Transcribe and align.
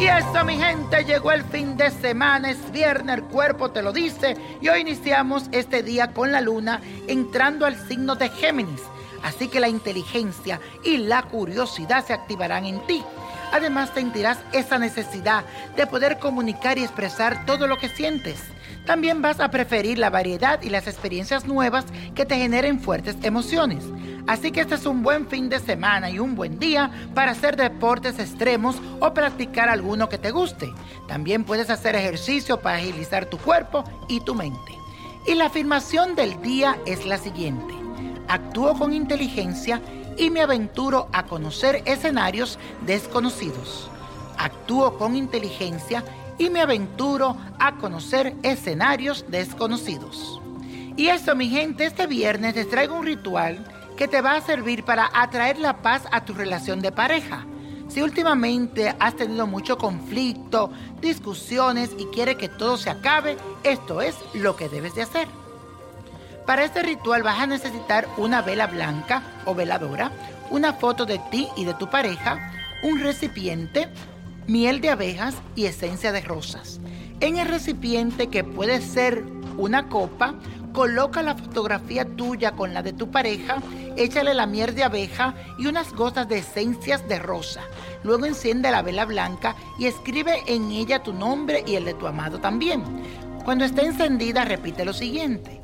Y 0.00 0.06
eso, 0.06 0.46
mi 0.46 0.56
gente, 0.56 1.04
llegó 1.04 1.30
el 1.30 1.44
fin 1.44 1.76
de 1.76 1.90
semana, 1.90 2.50
es 2.50 2.72
viernes, 2.72 3.18
el 3.18 3.24
cuerpo 3.24 3.70
te 3.70 3.82
lo 3.82 3.92
dice, 3.92 4.34
y 4.62 4.68
hoy 4.70 4.80
iniciamos 4.80 5.44
este 5.52 5.82
día 5.82 6.14
con 6.14 6.32
la 6.32 6.40
luna 6.40 6.80
entrando 7.06 7.66
al 7.66 7.76
signo 7.76 8.14
de 8.14 8.30
Géminis. 8.30 8.80
Así 9.22 9.48
que 9.48 9.60
la 9.60 9.68
inteligencia 9.68 10.58
y 10.82 10.96
la 10.96 11.24
curiosidad 11.24 12.02
se 12.06 12.14
activarán 12.14 12.64
en 12.64 12.80
ti. 12.86 13.04
Además 13.52 13.90
sentirás 13.92 14.38
esa 14.52 14.78
necesidad 14.78 15.44
de 15.76 15.86
poder 15.86 16.18
comunicar 16.18 16.78
y 16.78 16.84
expresar 16.84 17.44
todo 17.44 17.66
lo 17.66 17.76
que 17.76 17.90
sientes. 17.90 18.40
También 18.86 19.20
vas 19.20 19.38
a 19.38 19.50
preferir 19.50 19.98
la 19.98 20.08
variedad 20.08 20.62
y 20.62 20.70
las 20.70 20.86
experiencias 20.86 21.46
nuevas 21.46 21.84
que 22.14 22.24
te 22.24 22.36
generen 22.36 22.80
fuertes 22.80 23.16
emociones. 23.22 23.84
Así 24.26 24.52
que 24.52 24.60
este 24.60 24.74
es 24.74 24.86
un 24.86 25.02
buen 25.02 25.26
fin 25.26 25.48
de 25.48 25.58
semana 25.58 26.10
y 26.10 26.18
un 26.18 26.34
buen 26.34 26.58
día 26.58 26.90
para 27.14 27.32
hacer 27.32 27.56
deportes 27.56 28.18
extremos 28.18 28.76
o 29.00 29.12
practicar 29.12 29.68
alguno 29.68 30.08
que 30.08 30.18
te 30.18 30.30
guste. 30.30 30.72
También 31.08 31.44
puedes 31.44 31.70
hacer 31.70 31.94
ejercicio 31.94 32.60
para 32.60 32.78
agilizar 32.78 33.26
tu 33.26 33.38
cuerpo 33.38 33.84
y 34.08 34.20
tu 34.20 34.34
mente. 34.34 34.74
Y 35.26 35.34
la 35.34 35.46
afirmación 35.46 36.14
del 36.14 36.40
día 36.42 36.78
es 36.86 37.06
la 37.06 37.18
siguiente. 37.18 37.74
Actúo 38.28 38.78
con 38.78 38.92
inteligencia 38.92 39.80
y 40.16 40.30
me 40.30 40.42
aventuro 40.42 41.08
a 41.12 41.24
conocer 41.24 41.82
escenarios 41.84 42.58
desconocidos. 42.86 43.90
Actúo 44.38 44.96
con 44.96 45.16
inteligencia 45.16 46.04
y 46.38 46.48
me 46.48 46.60
aventuro 46.60 47.36
a 47.58 47.76
conocer 47.76 48.34
escenarios 48.42 49.24
desconocidos. 49.28 50.40
Y 50.96 51.08
eso, 51.08 51.34
mi 51.34 51.48
gente, 51.48 51.84
este 51.84 52.06
viernes 52.06 52.54
les 52.54 52.68
traigo 52.68 52.98
un 52.98 53.06
ritual 53.06 53.64
que 54.00 54.08
te 54.08 54.22
va 54.22 54.36
a 54.36 54.40
servir 54.40 54.82
para 54.82 55.10
atraer 55.12 55.58
la 55.58 55.82
paz 55.82 56.04
a 56.10 56.24
tu 56.24 56.32
relación 56.32 56.80
de 56.80 56.90
pareja. 56.90 57.44
Si 57.86 58.00
últimamente 58.00 58.96
has 58.98 59.14
tenido 59.14 59.46
mucho 59.46 59.76
conflicto, 59.76 60.70
discusiones 61.02 61.90
y 61.98 62.06
quieres 62.06 62.36
que 62.36 62.48
todo 62.48 62.78
se 62.78 62.88
acabe, 62.88 63.36
esto 63.62 64.00
es 64.00 64.16
lo 64.32 64.56
que 64.56 64.70
debes 64.70 64.94
de 64.94 65.02
hacer. 65.02 65.28
Para 66.46 66.64
este 66.64 66.82
ritual 66.82 67.22
vas 67.22 67.40
a 67.40 67.46
necesitar 67.46 68.08
una 68.16 68.40
vela 68.40 68.68
blanca 68.68 69.22
o 69.44 69.54
veladora, 69.54 70.10
una 70.48 70.72
foto 70.72 71.04
de 71.04 71.18
ti 71.30 71.48
y 71.54 71.66
de 71.66 71.74
tu 71.74 71.90
pareja, 71.90 72.52
un 72.82 73.00
recipiente, 73.00 73.90
miel 74.46 74.80
de 74.80 74.88
abejas 74.88 75.34
y 75.56 75.66
esencia 75.66 76.10
de 76.10 76.22
rosas. 76.22 76.80
En 77.20 77.36
el 77.36 77.48
recipiente 77.48 78.28
que 78.28 78.44
puede 78.44 78.80
ser 78.80 79.22
una 79.58 79.90
copa, 79.90 80.36
coloca 80.72 81.22
la 81.22 81.34
fotografía 81.34 82.04
tuya 82.04 82.52
con 82.52 82.74
la 82.74 82.82
de 82.82 82.92
tu 82.92 83.10
pareja, 83.10 83.58
échale 83.96 84.34
la 84.34 84.46
miel 84.46 84.74
de 84.74 84.84
abeja 84.84 85.34
y 85.58 85.66
unas 85.66 85.92
gotas 85.92 86.28
de 86.28 86.38
esencias 86.38 87.06
de 87.08 87.18
rosa. 87.18 87.62
Luego 88.02 88.26
enciende 88.26 88.70
la 88.70 88.82
vela 88.82 89.04
blanca 89.04 89.56
y 89.78 89.86
escribe 89.86 90.42
en 90.46 90.70
ella 90.70 91.02
tu 91.02 91.12
nombre 91.12 91.64
y 91.66 91.74
el 91.74 91.84
de 91.84 91.94
tu 91.94 92.06
amado 92.06 92.38
también. 92.38 92.82
Cuando 93.44 93.64
esté 93.64 93.84
encendida 93.84 94.44
repite 94.44 94.84
lo 94.84 94.92
siguiente. 94.92 95.60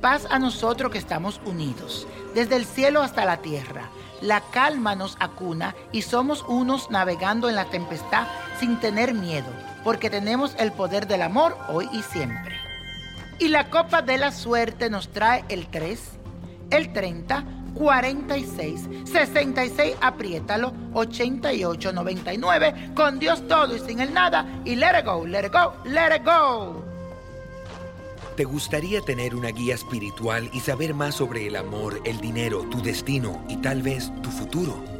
Paz 0.00 0.26
a 0.30 0.38
nosotros 0.38 0.92
que 0.92 0.98
estamos 0.98 1.40
unidos, 1.44 2.06
desde 2.34 2.56
el 2.56 2.64
cielo 2.64 3.02
hasta 3.02 3.24
la 3.24 3.38
tierra. 3.38 3.90
La 4.22 4.40
calma 4.40 4.94
nos 4.94 5.16
acuna 5.20 5.74
y 5.92 6.02
somos 6.02 6.44
unos 6.46 6.90
navegando 6.90 7.48
en 7.48 7.54
la 7.54 7.66
tempestad 7.66 8.26
sin 8.58 8.78
tener 8.78 9.14
miedo, 9.14 9.48
porque 9.82 10.10
tenemos 10.10 10.54
el 10.58 10.72
poder 10.72 11.06
del 11.06 11.22
amor 11.22 11.56
hoy 11.68 11.88
y 11.92 12.02
siempre. 12.02 12.59
Y 13.40 13.48
la 13.48 13.70
copa 13.70 14.02
de 14.02 14.18
la 14.18 14.32
suerte 14.32 14.90
nos 14.90 15.08
trae 15.08 15.44
el 15.48 15.66
3, 15.68 15.98
el 16.70 16.92
30, 16.92 17.44
46, 17.74 18.88
66, 19.04 19.96
apriétalo, 19.98 20.74
88, 20.92 21.92
99, 21.92 22.90
con 22.94 23.18
Dios 23.18 23.48
todo 23.48 23.74
y 23.74 23.80
sin 23.80 24.00
el 24.00 24.12
nada, 24.12 24.46
y 24.66 24.76
let 24.76 24.98
it 24.98 25.06
go, 25.06 25.26
let 25.26 25.46
it 25.46 25.52
go, 25.52 25.72
let 25.86 26.14
it 26.14 26.22
go. 26.22 26.84
¿Te 28.36 28.44
gustaría 28.44 29.00
tener 29.00 29.34
una 29.34 29.48
guía 29.48 29.74
espiritual 29.74 30.50
y 30.52 30.60
saber 30.60 30.92
más 30.92 31.14
sobre 31.14 31.46
el 31.46 31.56
amor, 31.56 31.98
el 32.04 32.20
dinero, 32.20 32.66
tu 32.70 32.82
destino 32.82 33.42
y 33.48 33.56
tal 33.56 33.80
vez 33.80 34.12
tu 34.22 34.30
futuro? 34.30 34.99